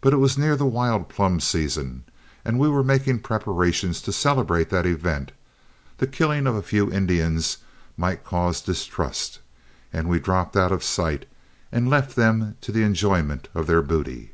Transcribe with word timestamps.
But 0.00 0.12
it 0.12 0.18
was 0.18 0.38
near 0.38 0.54
the 0.54 0.64
wild 0.64 1.08
plum 1.08 1.40
season, 1.40 2.04
and 2.44 2.58
as 2.58 2.60
we 2.60 2.68
were 2.68 2.84
making 2.84 3.18
preparations 3.22 4.00
to 4.02 4.12
celebrate 4.12 4.70
that 4.70 4.86
event, 4.86 5.32
the 5.96 6.06
killing 6.06 6.46
of 6.46 6.54
a 6.54 6.62
few 6.62 6.92
Indians 6.92 7.56
might 7.96 8.22
cause 8.22 8.60
distrust, 8.60 9.40
and 9.92 10.08
we 10.08 10.20
dropped 10.20 10.56
out 10.56 10.70
of 10.70 10.84
sight 10.84 11.26
and 11.72 11.90
left 11.90 12.14
them 12.14 12.56
to 12.60 12.70
the 12.70 12.84
enjoyment 12.84 13.48
of 13.52 13.66
their 13.66 13.82
booty. 13.82 14.30